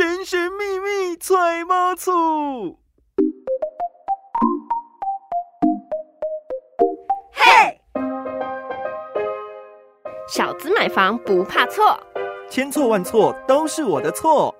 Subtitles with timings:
[0.00, 2.78] 神神秘秘揣猫醋。
[7.30, 7.78] 嘿，
[10.26, 12.00] 小资买房不怕错，
[12.48, 14.54] 千错万错都是我的错。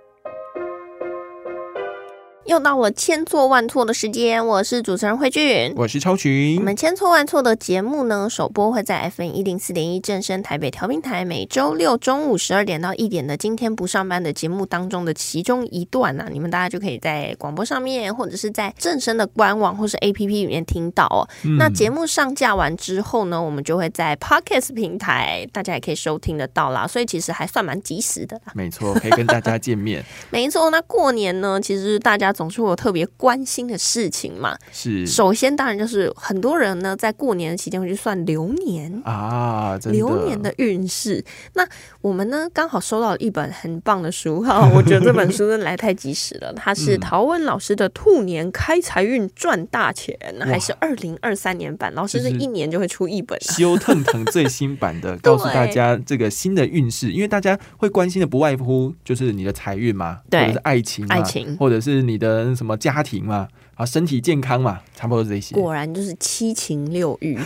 [2.51, 6.59] 又到了千错万错的时间，我是主持人慧俊，我是超群。
[6.59, 21.23] 我们千错万错的节目呢，首播会在 FM 一零四点一正声台北调频台，每周六中午十二点到一点的今天不上班的节目当中的其中一段呢，你们大家就可以在广播上面，或者是在正声的官网或是 APP 里面听到哦。
[21.57, 26.85] 那节目上架完之后呢，我们就会在 Podcast 平台，大家也可以收听得到啦。
[26.85, 28.53] 所以其实还算蛮及时的啦。
[28.57, 30.05] 没错，可以跟大家见面。
[30.31, 32.35] 没错，那过年呢，其实大家。
[32.41, 41.23] 总是我特别关心的事情嘛，是首先当然就是很多人呢在过年的期间会去算流年啊，流年的运势。
[41.53, 41.69] 那
[42.01, 46.51] 我们呢刚好收到一本很棒的书哈， 我觉得这本书真的来太及时了。
[46.55, 50.17] 它是陶文老师的《兔年开财运赚大钱》，
[50.47, 51.93] 还是二零二三年版？
[51.93, 57.13] 老师是一年就会出一本，修腾腾最新版的， 告诉大家这个新的运势。
[57.13, 62.30] 因为大家会关心的不外乎就是你的财运嘛，或者是爱情，爱情，或者是你的。
[62.31, 65.57] 呃，什么家庭嘛，啊，身体健康嘛，差不多这些。
[65.57, 67.37] 果然就是七情六欲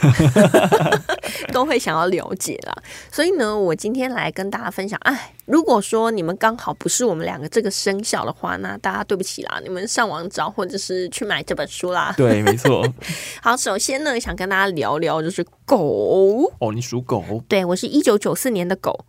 [1.53, 2.77] 都会想要了解啦。
[3.11, 4.99] 所以呢，我今天来跟大家分享。
[5.05, 12.13] 哎，如果说你们刚好不是我们两个这个生肖的话，那大家对不起啦，你们上网找或者是去买这本书啦。
[12.17, 12.87] 对，没错。
[13.41, 16.53] 好，首先呢，想跟大家聊聊就是狗。
[16.61, 17.43] 哦，你属狗？
[17.49, 19.07] 对，我是一九九四年的狗。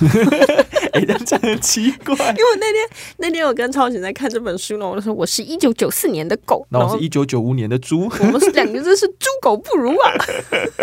[0.92, 2.14] 哎，这样很奇怪。
[2.14, 10.12] 因为那天那天我跟超群在看这本书呢，我就说我是一九九四年的狗，然后是一九九五年的猪，我们是两个真是猪狗不如啊！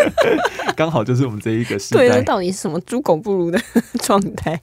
[0.76, 3.60] 刚好就是我们这一个时代，对，到底是什么猪狗不如的
[4.00, 4.60] 状态？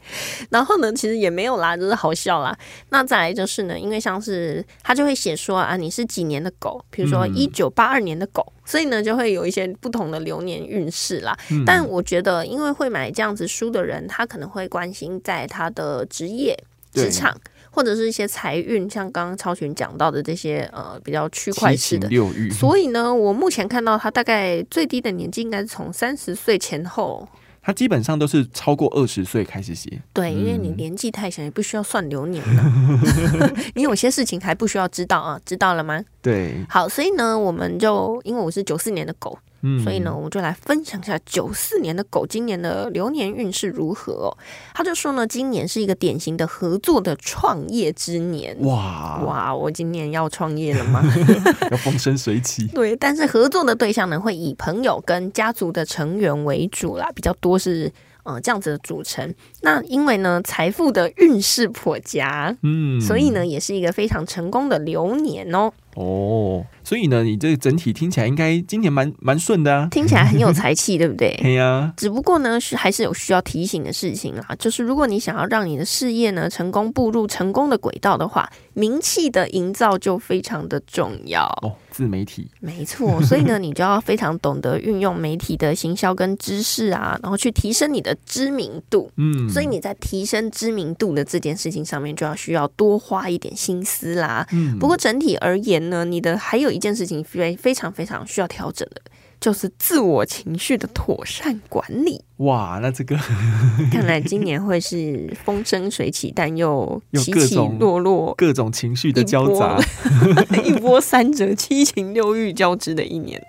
[0.50, 2.58] 然后呢，其实也没有啦，就是好笑啦。
[2.90, 6.84] 那再来就是呢，因为像是他就会写说啊，你是几年的狗？
[6.90, 8.54] 比如说一九八二年的狗。
[8.66, 11.38] 所以呢，就会有一些不同的流年运势啦。
[11.66, 16.58] 但我觉得，因为会买这样子书的人，他可能会关心在他的职业、
[16.94, 17.36] 职场，
[17.72, 22.30] 或者是一些财运，像刚刚超群讲到的这些呃比较区块式的六。
[22.52, 27.28] 所以呢，我目前看到他大概最低的年纪应该是从三十岁前后。
[27.64, 30.02] 他基本上都是超过二十岁开始写。
[30.12, 32.74] 对，因为你年纪太小，也不需要算流年了。
[33.74, 36.04] 你有些事情还不需要知道啊，知道了吗？
[36.22, 36.54] 对。
[36.70, 39.40] 好，所以呢，我们就因为我是九四年的狗。
[39.82, 44.38] 所以呢，我们就来分享一下九四年的狗今年的流年运势如何哦。
[44.74, 48.58] 他就说呢，今年是一个典型的合作的创业之年。
[48.62, 51.02] 哇哇，我今年要创业了吗？
[51.72, 52.68] 要风生水起。
[52.76, 57.92] 对，但是合作的对象呢，会以朋友跟家族的成员为主啦，比较多是
[58.24, 59.34] 呃这样子的组成。
[59.62, 65.72] 那因为呢，财富的运势颇佳，嗯，所以呢，也是一个非常成功的流年哦。
[65.96, 71.38] 哦，所以呢，你这整体听起来应该今年蛮蛮顺的啊， 听起来很有才气，对不对？
[71.42, 71.94] 对呀。
[71.96, 81.76] 只不过呢，是还是有需要提醒的事情啊，就是如果你想要让你的事业呢成功步入成功的轨道的话，名气的营造就非常的重要哦。
[81.94, 83.22] 自媒体，没错。
[83.22, 89.12] 所以呢，你就要非常懂得运用媒体的行销跟知识啊，然后去提升你的知名度。
[89.18, 94.48] 嗯，所以你在提升知名度的这件事情上面，就要需要多花一点心思啦。
[94.52, 95.84] 嗯，不过整体而言。
[95.84, 99.02] 呢，你的还有一件事情非非常非常需要调整的，
[99.44, 102.24] 就是自我情绪的妥善管理。
[102.38, 103.14] 哇，那这个
[103.92, 109.78] 看来今年会是风生水起，但又起起落落，各种情绪的交杂，
[110.64, 113.46] 一波三折，七情六欲交织的一年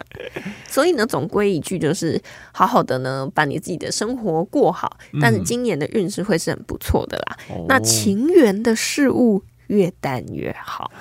[0.66, 4.97] 所以呢，总归一句就是，好好的呢，把你自己的生活过好。
[5.21, 7.37] 但是今年的运势会是很不错的啦。
[7.69, 9.44] 那情缘的事物。
[9.69, 10.93] 越淡越好，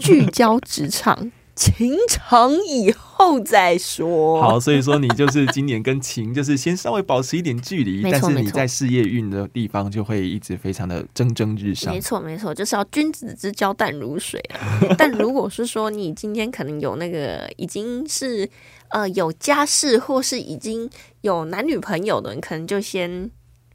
[0.00, 4.40] 聚焦职场，情长以后再说。
[4.40, 11.92] 好，所以说你就是今年跟情就是先稍微保持一点距离，但是你在事业运的地方就会一直非常的蒸蒸日上。
[11.92, 14.80] 没错，没错，就是要君子之交淡如水啊。
[14.96, 18.48] 但如果是说你今天可能有那个已经是
[18.88, 20.88] 呃有家室或是已经
[21.20, 23.30] 有男女朋友的，你可能就先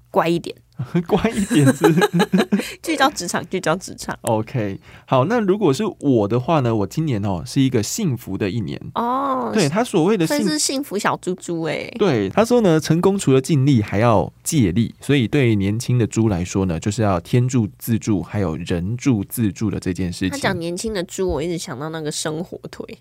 [0.09, 0.55] 乖一点。
[1.07, 1.85] 乖一点是
[2.83, 4.17] 聚焦职场，聚焦职场。
[4.21, 6.75] OK，好，那如果是我的话呢？
[6.75, 9.51] 我今年哦是一个幸福的一年哦。
[9.53, 11.89] 对他所谓的幸是幸福小猪猪哎。
[11.97, 14.93] 对他说呢，成功除了尽力，还要借力。
[15.01, 20.29] 所以对年轻的猪来说呢，就是要天助自助，还有人助自助的这件事情。
[20.29, 22.99] 他讲年轻的猪，我一直想到那个生火腿。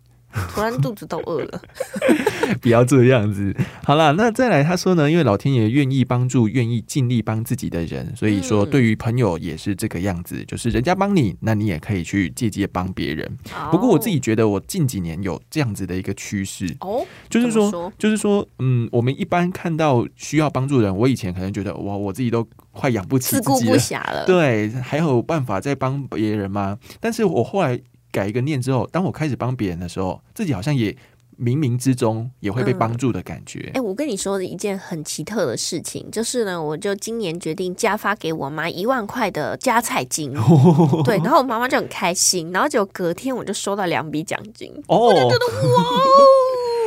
[0.51, 1.61] 突然肚子都饿了。
[2.61, 3.55] 不要这样子。
[3.85, 13.37] 好了，那再来，他说呢，因为老天爷愿意帮助愿意尽力帮自己的人，所以说对于朋友也是这个样子，就是人家帮你，那你也可以去借借帮别人。
[13.71, 26.79] 不过我自己觉得，我近几年有这样子的一个趋势哦，就是说，就是说，嗯，我们一般看到需要帮助人，我以前可能觉得哇，我自己都快养不起自己了，对，还有办法再帮别人吗？
[27.01, 27.79] 但是我后来
[28.11, 30.97] 改一个念之后，当我开始帮别人的时候，自己好像也。
[31.39, 33.71] 冥冥之中也会被帮助的感觉。
[33.75, 40.33] 哎，我跟你说的一件很奇特的事情，就是呢，我就今年决定加发给我妈一万块的加菜金，
[41.05, 45.85] 对，然后我妈妈就很开心，然后就隔天我就收到两笔奖金，我就觉得哇。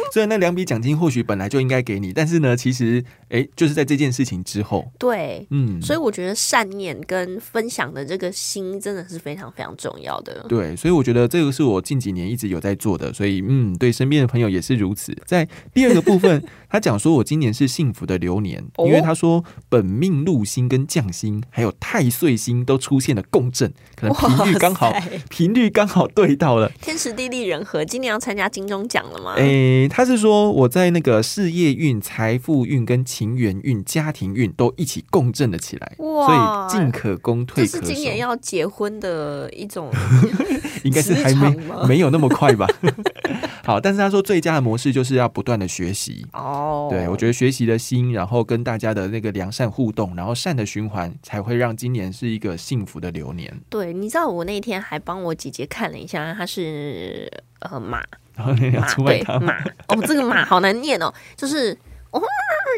[0.14, 10.46] 虽然那两笔奖金或许本来就应该给你，但是呢，其实哎，就是在这件事情之后，对，嗯，所以我觉得善念跟分享的这个心真的是非常非常重要的。
[10.50, 15.16] 对，所以我觉得这个是我近几年一直有在做的，所以嗯，对身边的朋友也是如此。
[15.26, 24.92] 在第二个部分， 他讲说我今年是幸福的流年，因为他说本命禄星跟将星还有太岁星都出现了共振，可能频率刚好
[25.30, 27.86] 频率刚好对到了，天时地利人和。
[27.86, 29.36] 今年要参加金钟奖了吗？
[29.38, 29.88] 哎。
[29.90, 37.82] 他是说我在那个事业运、财富运跟情缘运、家庭运都一起共振了起来，所以进可攻退可守。
[37.82, 39.92] 今年要结婚的一种，
[40.84, 41.56] 应该是还没
[41.88, 42.68] 没有那么快吧。
[43.64, 46.88] 好，但是他说最佳的模式就是要不断的学习哦。
[46.90, 53.56] 对我觉得学习的心，然后跟大家的那个良善互动，然后善的循环，才会让今年是一个幸福的流年。
[53.70, 58.04] 对，你知道我那天还帮我姐姐看了一下，她是呃马。
[58.48, 59.54] 马对马
[59.88, 61.78] 哦，这个马好难念哦，就是
[62.12, 62.22] 哦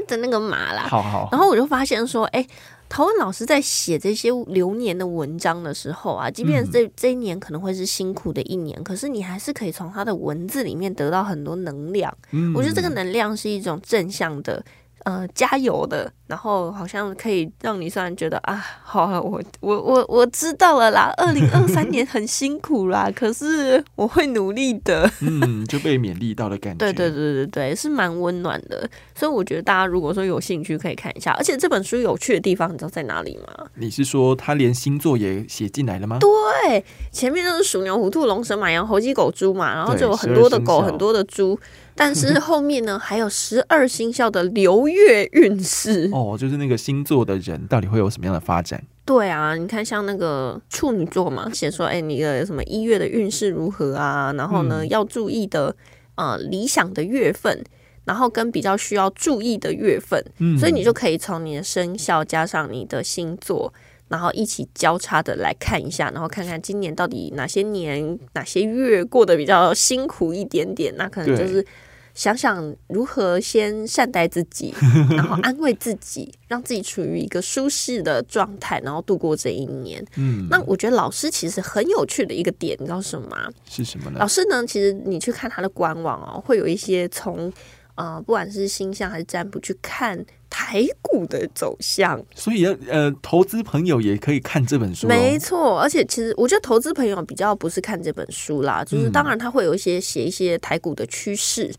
[0.08, 0.84] 的那个马啦。
[0.88, 1.30] 好好。
[1.31, 2.46] 然后我就发现说，哎，
[2.90, 12.16] 陶文老师在写这些流年的文章的时候啊，即便这这一年可能会是辛苦的一年，可是你还是可以从他的文字里面得到很多能量。
[12.31, 14.63] 嗯，我觉得这个能量是一种正向的。
[15.04, 33.66] 呃，加油的，然后好像可以让你虽然觉得啊，好，我我我我知道了啦，二零二三年很辛苦啦，可是我会努力的， 嗯，就被勉励到的感觉，对对对对对，是蛮温暖的，所以我觉得大家如果说有兴趣可以看一下，而且这本书有趣的地方，你知道在哪里吗？
[33.75, 36.18] 你是说他连星座也写进来了吗？
[36.22, 36.81] 对，
[37.12, 41.60] 前面都是鼠牛虎兔龙蛇马羊猴鸡狗猪嘛，然后就有很多的狗，很多的猪。
[41.94, 48.84] 但是 后面呢，还有十二星校的流月运势哦，就是那个星座的人到底会有什么样的发展？
[49.06, 54.34] 对啊，你看像那个处女座嘛，写说，哎，你的什么一月的运势如何啊？
[54.34, 55.76] 然后呢，要注意的
[56.16, 57.64] 呃理想的月份，
[58.06, 60.24] 然后跟比较需要注意的月份，
[60.60, 63.74] 所以你就可以从你的生肖加上你的星座。
[64.12, 71.66] 然后一起交叉的来看一下，然后看看今年到底哪些年哪些月过得比较辛苦一点点，那可能就是
[72.13, 74.74] 想想如何先善待自己，
[75.16, 80.06] 然后安慰自己，让自己处于一个舒适的状态，然后度过这一年。
[80.18, 83.50] 嗯，那我觉得老师其实很有趣的一个点，你知道什么吗？
[83.69, 84.19] 是什么呢？
[84.19, 87.52] 老师呢，其实你去看他的官网哦，会有一些从
[87.96, 90.25] 呃，不管是星象还是占卜去看。
[90.54, 95.08] 台股的走向，所以呃，投资朋友也可以看这本书。
[95.08, 101.74] 没错，而且其实我觉得投资朋友比较不是看这本书啦，就是当然他会有一些写一些台股的趋势、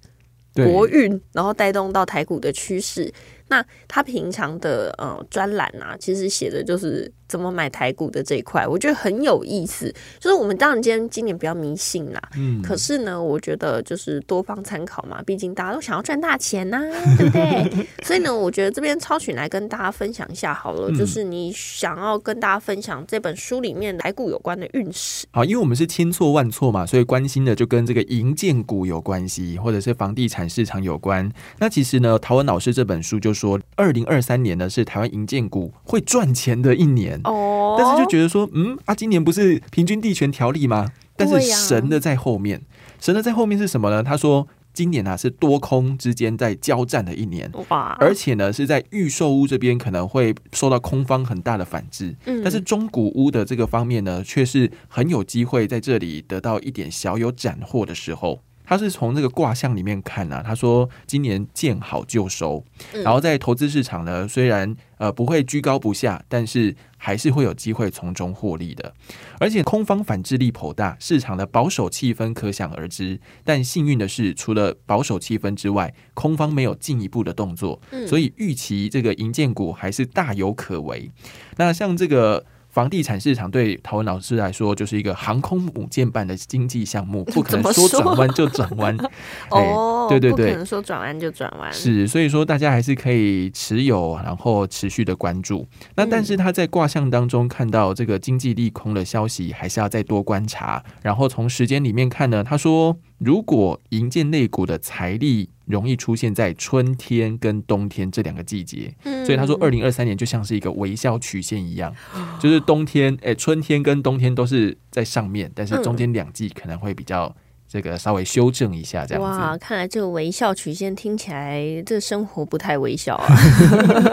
[0.54, 3.12] 国运，然后带动到台股的趋势。
[3.48, 9.92] 那他平常的呃专栏啊，其实写的就是怎么买台股的这一块，我觉得很有意思。
[10.20, 16.78] 就是我们当然今天今年比较迷信啦，嗯，可是呢，我觉得就是多方参考嘛，毕竟大家都想要赚大钱呐，
[17.16, 17.86] 对不对？
[18.04, 25.26] 所以呢，我觉得这边超群来跟大家分享一下好了，就是你想要跟大家分享这本书里面台股有关的运势。
[25.32, 31.28] 好，因为我们是千错万错嘛，所以关心的就跟这个银建股有关系，或者是房地产市场有关。
[31.58, 33.32] 那其实呢，陶文老师这本书就。
[33.32, 40.92] 说二零二三年呢是台湾银建股会赚钱的一年哦，但是就觉得说，嗯啊，今年不是平均地权条例吗？
[41.16, 42.62] 但是神的在后面，
[43.00, 44.02] 神的在后面是什么呢？
[44.02, 47.96] 他说今年啊是多空之间在交战的一年，哇！
[48.00, 58.40] 而且呢是在预售屋这边可能会受到空方很大的反制，嗯，但是中古屋的这个方面呢，却是很有机会在这里得到一点小有斩获的时候。
[58.72, 62.64] 他是从这个卦象里面看啊，他说今年见好就收，
[63.04, 68.94] 然后在投资市场呢，虽然呃不会居高不下，但是还是会有机会从中获利的。
[69.38, 73.20] 而且空方反制力颇大，市场的保守气氛可想而知。
[73.44, 81.10] 但幸运的是，除了保守气氛之外，空方没有进一步的动作，所以预期这个银建股还是大有可为。
[81.58, 82.46] 那像这个。
[82.72, 88.96] 房地产市场对陶文老师来说就是一个航空母舰般的经济项目， 不可能说转弯就转弯。
[89.50, 91.70] 哦，对对对，不可能说转弯就转弯。
[91.72, 95.66] 是，所以说大家还是可以持有，然后持续的关注。
[95.96, 100.82] 那但是他在卦象当中看到这个经济利空的消息，还是要再多观察。
[101.02, 108.92] 然后从时间里面看呢，他说如果银建类股的财力容易出现在春天跟冬天这两个季节，
[109.24, 111.94] 所以他说二零二三年就像是一个微笑曲线一样，
[112.40, 117.34] 就是冬天哎春天跟冬天都是在上面，但是中间两季可能会比较。
[117.72, 119.26] 这个稍微修正一下，这样子。
[119.30, 123.34] 哇，看来这个微笑曲线听起来，这生活不太微笑啊。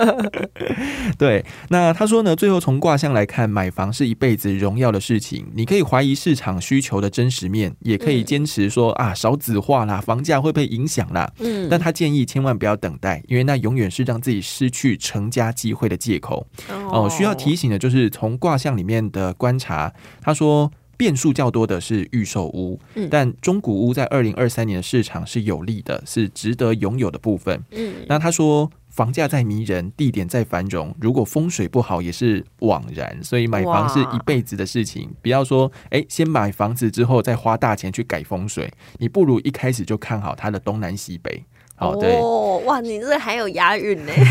[1.20, 5.46] 对，那他说呢，最后从卦象来看，买房是一辈子荣耀的事情。
[5.54, 11.30] 你可以怀疑市场需求的真实面，也可以坚持说啊，少子化啦，房价会被影响啦。
[11.40, 16.48] 嗯，但他建议千万不要等待，因为那永远是让自己失去成家机会的借口。
[16.70, 20.72] 哦，需要提醒的就是从卦象里面的观察，他说。
[21.00, 22.78] 变数较多的是预售屋，
[23.10, 27.64] 但中古屋在二零二三年的市场是有利的，是值得拥有的部分。
[27.72, 33.18] 嗯，那他说房价再迷人，地点再繁荣，如果风水不好也是枉然。
[33.24, 41.46] 所以买房是一辈子的事情，不要说哎，先买房子之后再花大钱去改风水，你不如一开始就看好它的东南西北。
[41.80, 44.12] 哦，哇，你这还有押韵呢。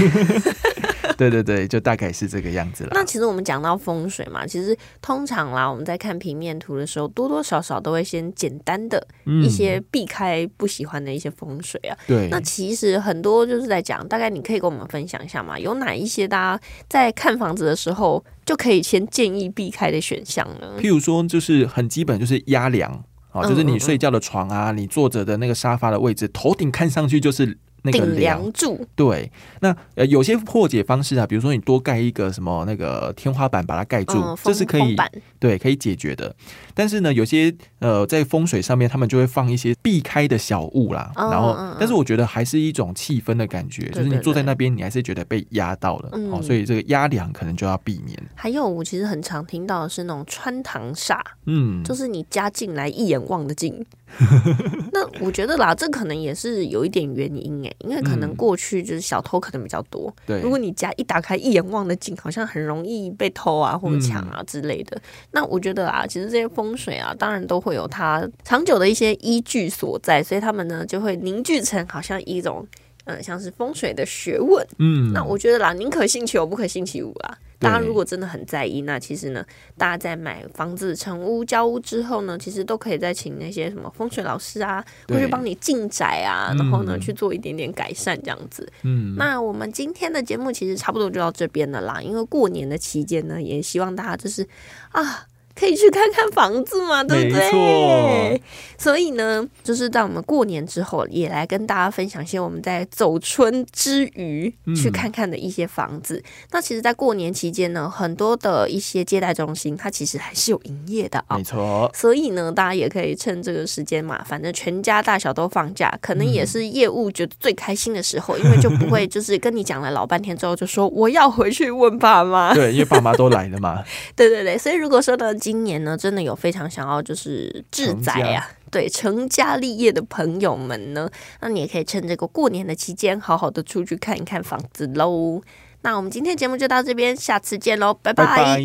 [1.16, 2.90] 对对对，就大概是这个样子了。
[2.94, 9.04] 那其实我们讲到风水嘛，其实通常啦，我们在看平面图的时候，多多少少都会先简单的
[9.42, 11.98] 一些避开不喜欢的一些风水啊。
[12.06, 12.28] 对。
[12.30, 20.74] 那其实很多就是在讲，大概你可以跟我们分享一下嘛，有哪一些大家在看房子的时候就可以先建议避开的选项呢？
[20.78, 23.02] 譬如说，就是很基本，就是压梁
[23.40, 27.58] 啊，就是你睡觉的床啊，你坐着的那个沙发的位置，头顶看上去就是。
[27.92, 29.30] 顶梁柱对，
[29.60, 34.96] 那呃有些破解方式啊，比如说你多盖一个什么那个天花板把它盖住，这是可以
[35.38, 36.34] 对可以解决的。
[36.74, 41.12] 但是呢，有些呃在风水上面，他们就会放一些避开的小物啦。
[41.16, 46.40] 然后，但是我觉得还是一种气氛的感觉，就是你坐在那边，你还是觉得被压到了哦。
[46.40, 48.16] 所以这个压梁可能就要避免。
[48.34, 53.84] 还有，我其实很常听到的是那种穿堂煞，嗯，就是你加进来一眼望得进。
[54.92, 60.12] 那我觉得啦，这可能也是有一点原因哎，因为可能过去就是小偷可能比较多。
[60.26, 65.00] 对，如果你家一打开一眼望的进，好像很容易被偷啊或者抢啊之类的。
[65.30, 72.66] 那我觉得啊，其实这些风水啊，当然都会有它长久的一些依据所在，所以他们呢就会凝聚成好像一种
[73.04, 74.66] 嗯，像是风水的学问。
[74.78, 77.38] 嗯，那我觉得啦，宁可信其有，不可信其无啦。
[77.58, 79.44] 大家如果真的很在意，那其实呢，
[79.76, 88.70] 大家在买房子、成屋、交屋之后呢，其实都可以再请那些什么风水老师啊，过去帮你进宅啊，然后呢去做一点点改善这样子。
[88.82, 94.46] 嗯，那我们今天的节目其实差不多就到这边了啦，因为过年的期间呢，也希望大家就是
[94.90, 95.26] 啊。
[95.58, 98.40] 可以去看看房子嘛，对不对？
[98.78, 106.22] 所以呢，就是在我们过年之后，也来跟大家分享一些我们在走春之余去看看的一些房子。
[106.52, 111.36] 那其实，在过年期间呢，很多的一些接待中心，它其实还是有营业的啊。
[111.36, 111.90] 没错。
[111.92, 122.54] 所以呢，大家也可以趁这个时间嘛，反正全家大小都放假，可能也是业务觉得最开心的时候，因为就不会就是跟你讲了老半天之后，就说我要回去问爸妈。
[122.54, 123.82] 对，因为爸妈都来了嘛。
[124.14, 125.34] 对对对，所以如果说呢。
[125.48, 131.08] 今年呢，真的有非常想要就是志宅啊，对成家立业的朋友们呢，
[131.40, 135.40] 那你也可以趁这个过年的期间，好好的出去看一看房子喽。
[135.80, 138.60] 那我们今天节目就到这边，下次见喽，拜拜。